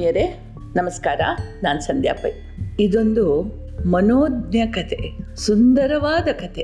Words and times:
ಆತ್ಮೀಯರೇ 0.00 0.26
ನಮಸ್ಕಾರ, 0.76 1.20
ನಾನು 1.62 1.80
ಸಂಧ್ಯಾ 1.80 2.12
ಪೈ. 2.14 2.30
ಇದೊಂದು 2.80 3.24
ಮನೋಜ್ಞ 3.86 4.58
ಕತೆ, 4.72 4.98
ಸುಂದರವಾದ 5.36 6.28
ಕತೆ, 6.32 6.62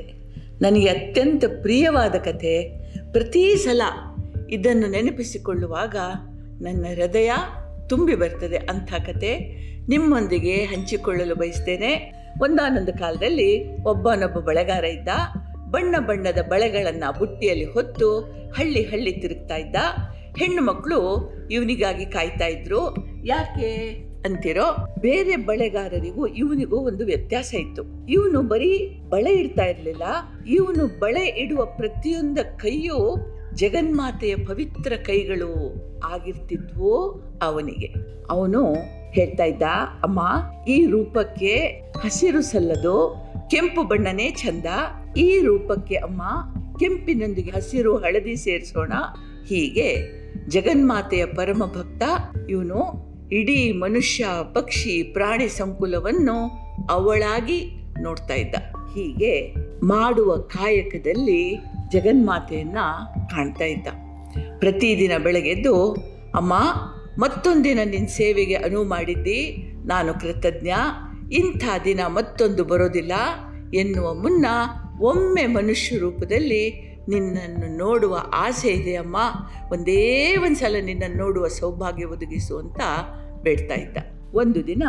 ನನಗೆ 0.61 0.87
ಅತ್ಯಂತ 0.87 1.43
ಪ್ರಿಯವಾದ 1.61 2.15
ಕತೆ. 2.15 2.53
ಪ್ರತಿ 3.11 3.55
ಸಲ 3.55 3.81
ಇದನ್ನು 4.49 4.87
ನೆನಪಿಸಿಕೊಳ್ಳುವಾಗ 4.87 5.95
ನನ್ನ 6.61 6.85
ಹೃದಯ 6.95 7.31
ತುಂಬಿ 7.89 8.15
ಬರ್ತದೆ 8.15 8.57
ಅಂಥ 8.57 8.93
ಕತೆ. 9.05 9.31
ನಿಮ್ಮೊಂದಿಗೆ 9.87 10.55
ಹಂಚಿಕೊಳ್ಳಲು 10.63 11.35
ಬಯಸ್ತೇನೆ. 11.35 11.93
ಒಂದಾನೊಂದು 12.41 12.93
ಕಾಲದಲ್ಲಿ 12.93 13.51
ಒಬ್ಬನೊಬ್ಬ 13.83 14.39
ಬಳೆಗಾರ 14.39 14.85
ಇದ್ದ, 14.85 15.09
ಬಣ್ಣ 15.69 15.95
ಬಣ್ಣದ 15.99 16.41
ಬಳೆಗಳನ್ನು 16.49 17.19
ಬುಟ್ಟಿಯಲ್ಲಿ 17.19 17.65
ಹೊತ್ತು 17.65 18.11
ಹಳ್ಳಿ 18.57 18.83
ಹಳ್ಳಿ 18.83 19.13
ತಿರುಗ್ತಾ 19.13 19.55
ಇದ್ದ. 19.55 19.75
ಹೆಣ್ಣು 20.37 20.61
ಮಕ್ಕಳು 20.61 20.99
ಇವನಿಗಾಗಿ 21.51 22.05
ಕಾಯ್ತಾ 22.05 22.45
ಇದ್ರು. 22.45 22.81
ಯಾಕೆ? 23.25 24.07
ಅಂತಿರೋ, 24.25 24.95
ಬೇರೆ 24.99 25.35
ಬಳೆಗಾರರಿಗೂ 25.35 26.27
ಇವನಿಗೂ 26.27 26.77
ಒಂದು 26.77 27.05
ವ್ಯತ್ಯಾಸ 27.05 27.53
ಇತ್ತು. 27.53 28.05
ಇವನು 28.09 28.41
ಬರೀ 28.41 29.01
ಬಳೆ 29.09 29.31
ಇಡ್ತಾ 29.31 29.63
ಇರಲಿಲ್ಲ. 29.63 30.03
ಇವನು 30.47 30.99
ಬಳೆ 30.99 31.25
ಇಡುವ 31.25 31.65
ಪ್ರತಿಯೊಂದ 31.65 32.39
ಕೈಯು 32.39 33.17
ಜಗನ್ಮಾತೆಯ 33.53 34.35
ಪವಿತ್ರ 34.35 34.93
ಕೈಗಳು 35.05 35.73
ಆಗಿರ್ತಿದ್ವು 35.99 37.21
ಅವನಿಗೆ. 37.41 37.93
ಅವನು 38.29 38.73
ಹೇಳ್ತಾ 39.11 39.43
ಇದ್ದ, 39.43 39.63
ಅಮ್ಮ, 40.03 40.41
ಈ 40.67 40.85
ರೂಪಕ್ಕೆ 40.85 41.55
ಹಸಿರು 42.03 42.41
ಸಲ್ಲದು, 42.41 43.15
ಕೆಂಪು 43.49 43.83
ಬಣ್ಣನೇ 43.83 44.29
ಚಂದ. 44.29 44.65
ಈ 45.17 45.39
ರೂಪಕ್ಕೆ 45.39 45.95
ಅಮ್ಮ, 45.95 46.21
ಕೆಂಪಿನೊಂದಿಗೆ 46.79 47.51
ಹಸಿರು 47.51 47.97
ಹಳದಿ 47.97 48.35
ಸೇರಿಸೋಣ. 48.35 48.93
ಹೀಗೆ 49.47 50.17
ಜಗನ್ಮಾತೆಯ 50.47 51.25
ಪರಮ 51.25 51.63
ಭಕ್ತ 51.65 52.03
ಇವನು 52.49 53.06
ಇಡೀ 53.31 53.71
ಮನುಷ್ಯ, 53.71 54.25
ಪಕ್ಷಿ, 54.53 55.03
ಪ್ರಾಣಿ 55.03 55.47
ಸಂಕುಲವನ್ನು 55.47 56.47
ಅವಳಾಗಿ 56.89 57.71
ನೋಡ್ತಾ 58.01 58.33
ಇದ್ದ. 58.33 58.55
ಹೀಗೆ 58.95 59.53
ಮಾಡುವ 59.85 60.37
ಕಾಯಕದಲ್ಲಿ 60.37 61.55
ಜಗನ್ಮಾತೆಯನ್ನ 61.91 62.77
ಕಾಣ್ತಾ 63.25 63.65
ಇದ್ದ. 63.65 63.87
ಪ್ರತಿದಿನ 64.59 65.11
ಬೆಳಗ್ಗೆದ್ದು 65.23 65.91
ಅಮ್ಮ, 66.35 66.53
ಮತ್ತೊಂದಿನ 67.21 67.79
ನಿನ್ನ 67.85 68.07
ಸೇವೆಗೆ 68.07 68.53
ಅನುವು 68.53 68.85
ಮಾಡಿದ್ದಿ? 68.85 69.71
ನಾನು 69.85 70.13
ಕೃತಜ್ಞ. 70.13 70.69
ಇಂಥ 71.31 71.63
ದಿನ 71.83 71.99
ಮತ್ತೊಂದು 72.07 72.63
ಬರೋದಿಲ್ಲ 72.63 73.11
ಎನ್ನುವ 73.73 74.13
ಮುನ್ನ 74.13 74.45
ಒಮ್ಮೆ 75.01 75.45
ಮನುಷ್ಯ 75.45 75.97
ರೂಪದಲ್ಲಿ 75.97 76.86
ನಿನ್ನನ್ನು 77.07 77.77
ನೋಡುವ 77.77 78.19
ಆಸೆ 78.33 78.69
ಇದೆ 78.69 78.95
ಅಮ್ಮ. 78.95 79.17
ಒಂದೇ 79.71 80.35
ಒಂದು 80.35 80.55
ಸಲ 80.55 80.75
ನಿನ್ನನ್ನು 80.81 81.17
ನೋಡುವ 81.17 81.47
ಸೌಭಾಗ್ಯ 81.47 82.05
ಒದಗಿಸು 82.05 82.57
ಅಂತ 82.57 82.79
ಬೇಡ್ತಾ 83.41 83.73
ಇದ್ದ. 83.73 83.97
ಒಂದು 84.33 84.67
ದಿನ 84.67 84.83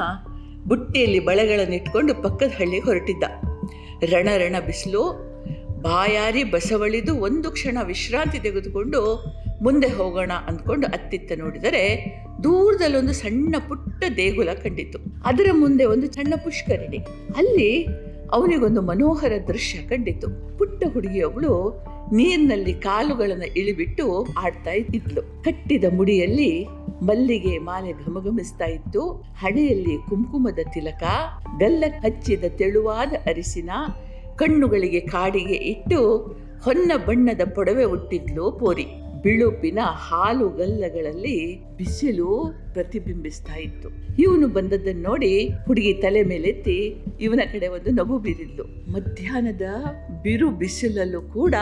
ಬುಟ್ಟಿಯಲ್ಲಿ 0.64 1.20
ಬಳೆಗಳನ್ನು 1.20 1.74
ಇಟ್ಕೊಂಡು 1.74 2.14
ಪಕ್ಕದ 2.14 2.50
ಹಳ್ಳಿಗೆ 2.58 2.84
ಹೊರಟಿದ್ದ. 2.84 3.24
ರಣರಣ 4.04 4.28
ರಣ 4.36 4.56
ಬಿಸಿಲು, 4.66 5.28
ಬಾಯಾರಿ 5.82 6.44
ಬಸವಳಿದು 6.44 7.16
ಒಂದು 7.16 7.50
ಕ್ಷಣ 7.50 7.78
ವಿಶ್ರಾಂತಿ 7.82 8.38
ತೆಗೆದುಕೊಂಡು 8.38 9.24
ಮುಂದೆ 9.62 9.86
ಹೋಗೋಣ 9.86 10.32
ಅಂದ್ಕೊಂಡು 10.46 10.86
ಅತ್ತಿತ್ತ 10.86 11.32
ನೋಡಿದರೆ 11.36 12.14
ದೂರದಲ್ಲೊಂದು 12.44 13.12
ಸಣ್ಣ 13.12 13.54
ಪುಟ್ಟ 13.68 14.04
ದೇಗುಲ 14.16 14.48
ಕಂಡಿತು 14.62 14.98
ಅದರ 15.24 15.50
ಮುಂದೆ 15.52 15.84
ಒಂದು 15.84 16.12
ಸಣ್ಣ 16.12 16.34
ಪುಷ್ಕರಣಿ. 16.44 16.98
ಅಲ್ಲಿ 17.36 17.86
ಅವನಿಗೊಂದು 18.32 18.82
ಮನೋಹರ 18.82 19.32
ದೃಶ್ಯ 19.48 19.78
ಕಂಡಿತು. 19.78 20.58
ಪುಟ್ಟ 20.58 20.84
ಹುಡುಗಿಯೊಬ್ಬಳು 20.92 21.82
ನೀರಿನಲ್ಲಿ 22.12 22.74
ಕಾಲುಗಳನ್ನು 22.74 23.46
ಇಳಿಬಿಟ್ಟು 23.46 24.26
ಆಡ್ತಾ 24.38 24.70
ಇದ್ಲು. 24.70 25.42
ಕಟ್ಟಿದ 25.42 25.84
ಮುಡಿಯಲ್ಲಿ 25.92 26.66
ಮಲ್ಲಿಗೆ 27.02 27.58
ಮಾಲೆ 27.58 27.92
ಘಮಘಮಿಸ್ತಾ 27.92 28.64
ಇತ್ತು. 28.64 29.08
ಹಣೆಯಲ್ಲಿ 29.36 30.08
ಕುಂಕುಮದ 30.08 30.58
ತಿಲಕ, 30.72 31.02
ಗಲ್ಲ 31.58 31.84
ಹಚ್ಚಿದ 32.00 32.44
ತೆಳುವಾದ 32.56 33.12
ಅರಿಸಿನ 33.26 33.70
ಕಣ್ಣುಗಳಿಗೆ 34.36 35.00
ಕಾಡಿಗೆ 35.00 35.54
ಇಟ್ಟು 35.54 36.16
ಹೊನ್ನ 36.62 36.92
ಬಣ್ಣದ 37.06 37.40
ಪೊಡವೆ 37.54 37.84
ಉಟ್ಟಿದ್ಲು 37.84 38.52
ಪೋರಿ. 38.52 38.86
ಬಿಳುಪಿನ 39.22 39.78
ಹಾಲುಗಲ್ಲಗಳಲ್ಲಿ 39.82 41.62
ಬಿಸಿಲು 41.76 42.54
ಪ್ರತಿಬಿಂಬಿಸ್ತಾ 42.72 43.54
ಇತ್ತು. 43.56 43.88
ಇವನು 44.18 44.48
ಬಂದದ್ದನ್ನು 44.48 45.02
ನೋಡಿ 45.02 45.48
ಹುಡುಗಿ 45.48 45.94
ತಲೆ 45.94 46.22
ಮೇಲೆತ್ತಿ 46.22 46.96
ಇವನ 47.20 47.40
ಕಡೆ 47.52 47.68
ಒಂದು 47.68 47.90
ನಗು 47.90 48.18
ಬೀರಿದ್ಲು. 48.18 48.92
ಮಧ್ಯಾಹ್ನದ 48.92 49.60
ಬಿರು 50.22 50.50
ಬಿಸಿಲಲ್ಲೂ 50.50 51.20
ಕೂಡ 51.20 51.54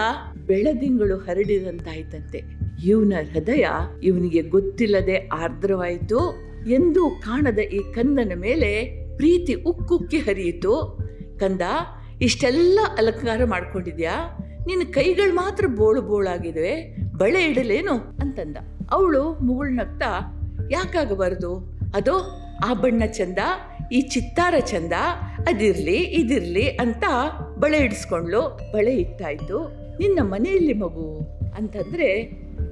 ಬೆಳದಿಂಗಳು 0.46 1.16
ಹರಡಿದಂತಾಯ್ತಂತೆ. 1.16 2.42
ಇವನ 2.86 3.12
ಹೃದಯ 3.32 3.66
ಇವನಿಗೆ 4.02 4.42
ಗೊತ್ತಿಲ್ಲದೆ 4.42 5.28
ಆರ್ದ್ರವಾಯಿತು. 5.32 6.34
ಎಂದೂ 6.70 7.10
ಕಾಣದ 7.10 7.58
ಈ 7.58 7.78
ಕಂದನ 7.78 8.32
ಮೇಲೆ 8.34 9.06
ಪ್ರೀತಿ 9.16 9.54
ಉಕ್ಕುಕ್ಕಿ 9.54 10.18
ಹರಿಯಿತು. 10.18 10.98
ಕಂದ, 11.40 11.60
ಇಷ್ಟೆಲ್ಲ 12.20 12.78
ಅಲಂಕಾರ 12.98 13.44
ಮಾಡ್ಕೊಂಡಿದ್ಯಾ? 13.44 14.38
ನಿನ್ನ 14.66 14.82
ಕೈಗಳು 14.90 15.34
ಮಾತ್ರ 15.34 15.66
ಬೋಳು 15.66 16.02
ಬೋಳಾಗಿವೆ. 16.02 16.96
ಬಳೆ 17.18 17.44
ಇಡಲೇನು? 17.44 17.92
ಅಂತಂದ. 17.92 18.56
ಅವಳು 18.90 19.34
ಮುಗುಳ್ನಗ್ತಾ 19.34 20.32
ಯಾಕಾಗಬಾರದು? 20.70 21.80
ಅದು, 21.94 22.18
ಆ 22.66 22.74
ಬಣ್ಣ 22.74 23.04
ಚಂದ, 23.06 23.38
ಈ 23.92 24.00
ಚಿತ್ತಾರ 24.00 24.54
ಚಂದ, 24.58 24.92
ಅದಿರ್ಲಿ, 25.48 25.96
ಇದಿರ್ಲಿ 25.96 26.68
ಅಂತ 26.68 27.04
ಬಳೆ 27.58 27.78
ಇಡಿಸ್ಕೊಂಡ್ಲು. 27.78 28.60
ಬಳೆ 28.72 28.96
ಇಟ್ಟಾಯ್ತು. 28.96 29.68
ನಿನ್ನ 29.98 30.18
ಮನೆಯಲ್ಲಿ 30.22 30.72
ಮಗು? 30.72 31.40
ಅಂತಂದ್ರೆ, 31.56 32.22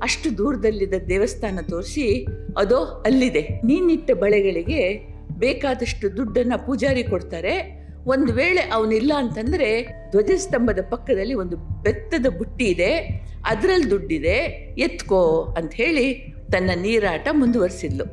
ಅಷ್ಟು 0.03 0.39
ದೂರದಲ್ಲಿದ್ದ 0.39 0.95
ದೇವಸ್ಥಾನ 1.09 1.59
ತೋರಿಸಿ, 1.69 2.27
ಅದೋ 2.59 3.03
ಅಲ್ಲಿದೆ. 3.07 3.49
ನೀನಿಟ್ಟ 3.65 4.11
ಬಳೆಗಳಿಗೆ 4.11 5.09
ಬೇಕಾದಷ್ಟು 5.39 6.17
ದುಡ್ಡನ್ನ 6.17 6.53
ಪೂಜಾರಿ 6.67 7.05
ಕೊಡ್ತಾರೆ. 7.05 7.84
ಒಂದು 8.13 8.31
ವೇಳೆ 8.39 8.63
ಅವನಿಲ್ಲ 8.77 9.13
ಅಂತಂದರೆ 9.23 9.69
ಧ್ವಜಸ್ತಂಭದ 10.13 10.81
ಪಕ್ಕದಲ್ಲಿ 10.91 11.35
ಒಂದು 11.43 11.57
ಬೆತ್ತದ 11.85 12.29
ಬುಟ್ಟಿ 12.39 12.67
ಇದೆ 12.75 12.91
ಅದರಲ್ಲಿ 13.51 13.89
ದುಡ್ಡಿದೆ, 13.93 14.37
ಎತ್ಕೋ 14.87 15.23
ಅಂತ 15.59 15.73
ಹೇಳಿ 15.83 16.07
ತನ್ನ 16.53 16.71
ನೀರಾಟ 16.83 17.27
ಮುಂದುವರಿಸಿದ್ಲು. 17.41 18.07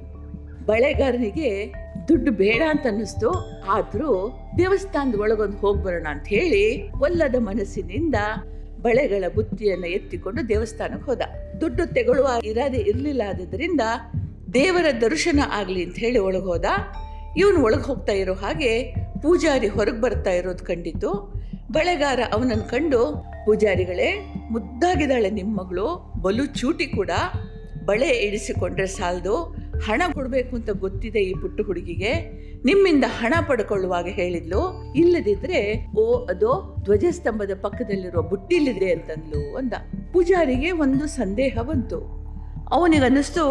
ಬಳೆಗಾರನಿಗೆ 0.70 1.50
ದುಡ್ಡು 2.10 2.32
ಬೇಡ 2.42 2.62
ಅಂತ 2.74 2.86
ಅನ್ನಿಸ್ತು, 2.92 3.30
ಆದರೂ 3.76 4.12
ದೇವಸ್ಥಾನದ 4.58 5.20
ಒಳಗೊಂದು 5.24 5.58
ಹೋಗಿ 5.64 5.82
ಬರೋಣ 5.86 6.08
ಅಂತ 6.16 6.28
ಹೇಳಿ 6.38 6.64
ಒಲ್ಲದ 7.06 7.38
ಮನಸ್ಸಿನಿಂದ 7.50 8.18
ಬಳೆಗಳ 8.86 9.24
ಬುತ್ತಿಯನ್ನು 9.36 9.88
ಎತ್ತಿಕೊಂಡು 9.98 10.42
ದೇವಸ್ಥಾನಕ್ಕೆ 10.50 11.08
ಹೋದ. 11.12 11.24
ದುಡ್ಡು 11.62 11.84
ತೆಗೊಳ್ಳುವ 11.98 12.30
ಇರಾದೆ 12.52 12.80
ಇರಲಿಲ್ಲ 12.92 13.24
ಆದ್ದರಿಂದ 13.32 13.84
ದೇವರ 14.58 14.88
ದರ್ಶನ 15.06 15.40
ಆಗಲಿ 15.60 15.82
ಅಂತ 15.88 15.98
ಹೇಳಿ 16.06 16.20
ಒಳಗೆ 16.28 16.48
ಹೋದ. 16.52 16.66
ಇವನು 17.42 17.60
ಒಳಗೆ 17.68 17.86
ಹೋಗ್ತಾ 17.90 18.14
ಇರೋ 18.22 18.34
ಹಾಗೆ 18.44 18.72
ಪೂಜಾರಿ 19.22 19.68
ಹೊರಗೆ 19.68 20.02
ಬರ್ತಾ 20.02 20.32
ಇರೋದು 20.32 20.66
ಕಂಡಿತು 20.66 21.42
ಬಳೆಗಾರ 21.72 22.20
ಅವನನ್ನು 22.34 22.70
ಕಂಡು, 22.70 23.26
ಪೂಜಾರಿಗಳೇ, 23.46 24.34
ಮುದ್ದಾಗಿದ್ದಾಳೆ 24.50 25.30
ನಿಮ್ಮ 25.30 25.62
ಮಗಳು, 25.62 26.14
ಬಲು 26.22 26.46
ಚೂಟಿ 26.46 26.86
ಕೂಡ. 26.86 27.10
ಬಳೆ 27.86 28.08
ಇಡಿಸಿಕೊಂಡ್ರೆ 28.08 28.88
ಸಾಲದು. 28.88 29.56
ಹಣ 29.84 30.02
ಕೊಡಬೇಕು 30.14 30.56
ಅಂತ 30.56 30.70
ಗೊತ್ತಿದೆ 30.70 31.20
ಈ 31.20 31.34
ಪುಟ್ಟ 31.34 31.62
ಹುಡುಗಿಗೆ. 31.62 32.14
ನಿಮ್ಮಿಂದ 32.66 33.04
ಹಣ 33.08 33.34
ಪಡ್ಕೊಳ್ಳುವಾಗ 33.48 34.06
ಹೇಳಿದ್ಲು. 34.06 34.94
ಇಲ್ಲದಿದ್ರೆ, 34.96 35.88
ಓ, 35.96 36.26
ಅದೋ, 36.26 36.76
ಧ್ವಜಸ್ತಂಭದ 36.84 37.52
ಪಕ್ಕದಲ್ಲಿರೋ 37.62 38.22
ಬುಟ್ಟಿಲಿದೆ 38.22 38.92
ಅಂತಂದ್ಲು 38.92 39.58
ಅಂದ. 39.58 39.74
ಪೂಜಾರಿಗೆ 40.14 40.72
ಒಂದು 40.72 41.08
ಸಂದೇಹ 41.08 41.58
ಬಂತು. 41.62 41.98
ಅವನಿಗನ್ನಿಸ್ತು, 42.72 43.44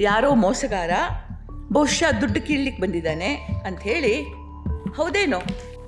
ಯಾರೋ 0.00 0.34
ಮೋಸಗಾರ, 0.34 0.90
ಬಹುಶಃ 1.72 2.20
ದುಡ್ಡು 2.20 2.40
ಕೀಳ್ಲಿಕ್ಕೆ 2.40 2.82
ಬಂದಿದ್ದಾನೆ 2.82 3.34
ಅಂತ 3.66 3.80
ಹೇಳಿ 3.80 4.45
ಹೌದೇನೋ? 4.94 5.38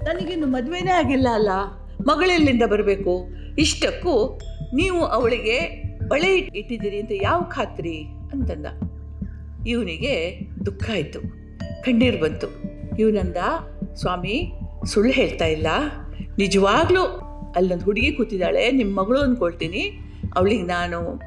ನನಗಿನ್ನು 0.03 0.47
ಮದುವೆನೇ 0.47 0.91
ಆಗಿಲ್ಲ 0.91 1.28
ಅಲ್ಲ? 1.34 1.48
ಮಗಳೆಲ್ಲಿಂದ 2.00 2.62
ಬರಬೇಕು. 2.62 3.26
ಇಷ್ಟಕ್ಕೂ 3.59 4.41
ನೀವು 4.75 5.04
ಅವಳಿಗೆ 5.04 5.82
ಬಳೆ 6.09 6.36
ಇಟ್- 6.36 6.56
ಇಟ್ಟಿದ್ದೀರಿ 6.56 7.00
ಅಂತ 7.00 7.10
ಯಾವ 7.22 7.42
ಖಾತ್ರಿ? 7.42 8.02
ಅಂತಂದ. 8.32 8.67
ಇವನಿಗೆ 9.67 10.40
ದುಃಖ 10.67 10.90
ಆಯಿತು. 10.90 11.20
ಕಣ್ಣೀರು 11.84 12.19
ಬಂತು. 12.19 12.46
ಇವನಂದ, 12.99 13.37
ಸ್ವಾಮಿ, 13.94 14.52
ಸುಳ್ಳು 14.84 15.12
ಹೇಳ್ತಾ 15.12 15.44
ಇಲ್ಲ. 15.44 15.67
ನಿಜವಾಗ್ಲೂ 16.38 17.02
ಅಲ್ಲೊಂದು 17.56 17.84
ಹುಡುಗಿ 17.84 18.12
ಕೂತಿದ್ದಾಳೆ 18.12 18.70
ನಿಮ್ಮ 18.70 19.00
ಮಗಳು 19.00 19.20
ಅಂದ್ಕೊಳ್ತೀನಿ 19.20 19.99
ಅವಳಿಗೆ 20.37 20.62
ನಾನು 20.62 21.20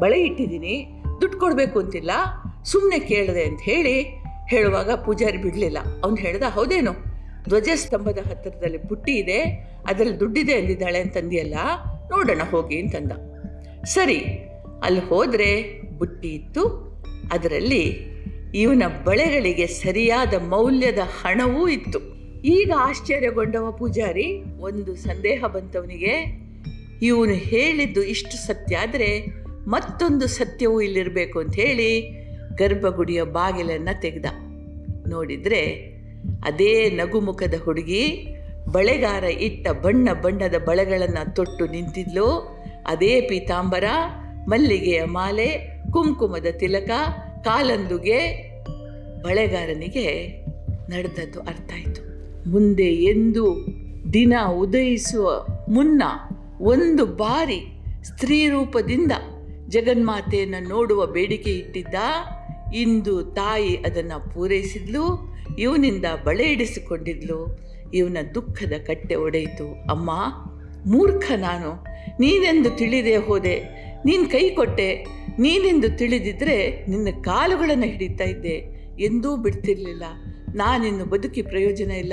ಬಳೆ 0.00 0.22
ಇಟ್ಟಿದ್ದೀನಿ. 0.22 1.02
ದುಡ್ಡು 1.20 1.38
ಕೊಡಬೇಕು 1.38 1.80
ಅಂತಿಲ್ಲ. 1.80 2.10
ಸುಮ್ಮನೆ 2.64 2.98
ಕೇಳಿದೆ 2.98 3.44
ಅಂತ 3.44 3.60
ಹೇಳಿ 3.62 4.02
ಹೇಳುವಾಗ 4.48 4.90
ಪೂಜಾರಿ 4.92 5.38
ಬಿಡಲಿಲ್ಲ. 5.38 5.78
ಅವನು 6.04 6.16
ಹೇಳ್ದ, 6.16 6.42
ಹೌದೇನು? 6.42 7.11
ಧ್ವಜಸ್ತಂಭದ 7.48 8.18
ಹತ್ತಿರದಲ್ಲಿ 8.18 8.78
ಪುಟ್ಟಿ 8.78 9.12
ಇದೆ, 9.12 9.40
ಅದರಲ್ಲಿ 9.86 10.20
ದುಡ್ಡಿದೆ 10.20 10.54
ಅಂದಿದ್ದಾಳೆ 10.54 10.98
ಅಂತಂದಿಯಲ್ಲ 10.98 11.54
ನೋಡೋಣ 12.10 12.40
ಹೋಗಿ 12.50 12.78
ಅಂತಂದ. 12.78 13.12
ಸರಿ, 13.84 14.16
ಅಲ್ಲಿ 14.82 15.00
ಹೋದರೆ 15.00 15.50
ಬುಟ್ಟಿ 15.98 16.28
ಇತ್ತು, 16.28 16.64
ಅದರಲ್ಲಿ 17.32 17.84
ಇವನ 18.54 18.82
ಬಳೆಗಳಿಗೆ 19.04 19.66
ಸರಿಯಾದ 19.66 20.34
ಮೌಲ್ಯದ 20.34 20.98
ಹಣವೂ 20.98 21.68
ಇತ್ತು. 21.68 22.00
ಈಗ 22.44 22.70
ಆಶ್ಚರ್ಯಗೊಂಡವ 22.78 23.70
ಪೂಜಾರಿ, 23.72 24.42
ಒಂದು 24.60 24.96
ಸಂದೇಹ 24.96 25.44
ಬಂತವನಿಗೆ, 25.46 26.14
ಇವನು 27.02 27.32
ಹೇಳಿದ್ದು 27.32 28.02
ಇಷ್ಟು 28.02 28.36
ಸತ್ಯ 28.46 28.76
ಆದರೆ 28.76 29.26
ಮತ್ತೊಂದು 29.66 30.26
ಸತ್ಯವೂ 30.28 30.80
ಇಲ್ಲಿರಬೇಕು 30.80 31.40
ಅಂತ 31.40 31.54
ಹೇಳಿ 31.54 32.00
ಗರ್ಭಗುಡಿಯ 32.54 33.22
ಬಾಗಿಲನ್ನು 33.22 34.00
ತೆಗೆದ. 34.00 34.26
ನೋಡಿದರೆ 35.08 35.91
ಅದೇ 36.44 36.90
ನಗುಮುಖದ 36.90 37.54
ಹುಡುಗಿ 37.64 38.34
ಬಳೆಗಾರ 38.72 39.24
ಇಟ್ಟ 39.24 39.68
ಬಣ್ಣ 39.68 40.12
ಬಣ್ಣದ 40.12 40.54
ಬಳೆಗಳನ್ನು 40.66 41.34
ತೊಟ್ಟು 41.34 41.66
ನಿಂತಿದ್ಲು. 41.66 42.58
ಅದೇ 42.86 43.20
ಪೀತಾಂಬರ, 43.20 43.84
ಮಲ್ಲಿಗೆಯ 44.48 45.04
ಮಾಲೆ, 45.04 45.80
ಕುಂಕುಮದ 45.92 46.46
ತಿಲಕ, 46.58 46.90
ಕಾಲಂದುಗೆ 47.44 48.52
ಬಳೆಗಾರನಿಗೆ 49.22 50.28
ನಡೆದದ್ದು 50.90 51.40
ಅರ್ಥ 51.40 51.70
ಆಯಿತು. 51.74 52.02
ಮುಂದೆ 52.50 52.88
ಎಂದು 52.88 53.66
ದಿನ 54.12 54.32
ಉದಯಿಸುವ 54.58 55.46
ಮುನ್ನ 55.68 56.02
ಒಂದು 56.60 57.06
ಬಾರಿ 57.06 57.60
ಸ್ತ್ರೀ 58.02 58.48
ರೂಪದಿಂದ 58.48 59.12
ಜಗನ್ಮಾತೆಯನ್ನು 59.68 60.68
ನೋಡುವ 60.68 61.06
ಬೇಡಿಕೆ 61.06 61.50
ಇಟ್ಟಿದ್ದ. 61.50 61.94
ಇಂದು 62.74 63.22
ತಾಯಿ 63.22 63.76
ಅದನ್ನು 63.76 64.34
ಪೂರೈಸಿದ್ಲು. 64.34 65.31
ಇವನಿಂದ 65.58 66.04
ಬಳೆ 66.24 66.44
ಇಡಿಸಿಕೊಂಡಿದ್ಲು 66.44 67.58
ಇವನ 67.94 68.16
ದುಃಖದ 68.34 68.72
ಕಟ್ಟೆ 68.86 69.14
ಒಡೆಯಿತು. 69.14 69.72
ಅಮ್ಮ, 69.90 70.10
ಮೂರ್ಖ 70.86 71.32
ನಾನು. 71.36 71.84
ನೀನೆಂದು 72.20 72.70
ತಿಳಿದೇ 72.70 73.16
ಹೋದೆ. 73.16 73.62
ನೀನು 74.06 74.28
ಕೈ 74.28 74.50
ಕೊಟ್ಟೆ. 74.50 75.06
ನೀನೆಂದು 75.38 75.98
ತಿಳಿದಿದ್ರೆ 75.98 76.86
ನಿನ್ನ 76.86 77.08
ಕಾಲುಗಳನ್ನು 77.22 77.84
ಹಿಡಿತಾ 77.84 78.24
ಇದ್ದೆ. 78.24 78.82
ಎಂದೂ 79.00 79.36
ಬಿಡ್ತಿರ್ಲಿಲ್ಲ. 79.36 80.04
ನಾನಿನ್ನು 80.54 81.04
ಬದುಕಿ 81.04 81.42
ಪ್ರಯೋಜನ 81.42 81.90
ಇಲ್ಲ. 81.90 82.12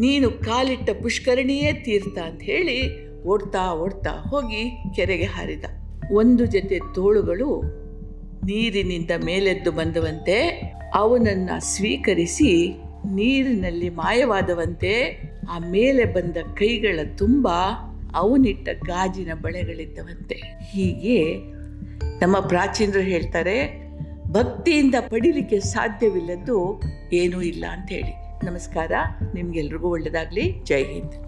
ನೀನು 0.00 0.30
ಕಾಲಿಟ್ಟ 0.30 0.90
ಪುಷ್ಕರಣಿಯೇ 1.02 1.72
ತೀರ್ಥ 1.72 2.18
ಅಂತ 2.18 2.42
ಹೇಳಿ 2.42 3.08
ಓಡ್ತಾ 3.22 3.74
ಓಡ್ತಾ 3.74 4.10
ಹೋಗಿ 4.10 4.82
ಕೆರೆಗೆ 4.96 5.24
ಹಾರಿದ. 5.24 5.64
ಒಂದು 6.12 6.46
ಜೊತೆ 6.46 6.78
ತೋಳುಗಳು 6.94 7.62
ನೀರಿನಿಂದ 8.44 9.10
ಮೇಲೆದ್ದು 9.24 9.72
ಬಂದವಂತೆ 9.72 10.36
ಅವನನ್ನು 10.94 11.76
ಸ್ವೀಕರಿಸಿ 11.76 12.68
ನೀರಿನಲ್ಲಿ 13.06 13.88
ಮಾಯವಾದವಂತೆ 13.88 14.92
ಆ 15.50 15.58
ಮೇಲೆ 15.58 16.04
ಬಂದ 16.04 16.36
ಕೈಗಳ 16.54 17.00
ತುಂಬ 17.16 17.48
ಅವನಿಟ್ಟ 18.14 18.68
ಗಾಜಿನ 18.84 19.34
ಬಳೆಗಳಿದ್ದವಂತೆ. 19.34 20.34
ಹೀಗೆ 20.72 21.34
ನಮ್ಮ 22.20 22.40
ಪ್ರಾಚೀನರು 22.40 23.00
ಹೇಳ್ತಾರೆ, 23.00 23.56
ಭಕ್ತಿಯಿಂದ 24.32 24.94
ಪಡೀಲಿಕ್ಕೆ 25.08 25.58
ಸಾಧ್ಯವಿಲ್ಲದ್ದು 25.58 26.80
ಏನೂ 27.12 27.40
ಇಲ್ಲ 27.40 27.64
ಅಂತ 27.72 27.88
ಹೇಳಿ 27.90 28.14
ನಮಸ್ಕಾರ, 28.46 28.92
ನಿಮಗೆಲ್ರಿಗೂ 29.34 29.88
ಒಳ್ಳೆಯದಾಗಲಿ 29.88 30.54
ಜೈ 30.64 30.84
ಹಿಂದ್. 30.84 31.18